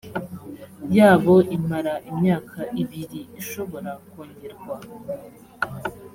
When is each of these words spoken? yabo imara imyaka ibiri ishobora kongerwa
yabo 0.97 1.35
imara 1.57 1.93
imyaka 2.09 2.59
ibiri 2.81 3.21
ishobora 3.41 3.91
kongerwa 4.09 4.75